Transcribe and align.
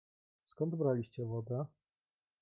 "Skąd 0.45 0.75
braliście 0.75 1.25
wodę?" 1.25 1.65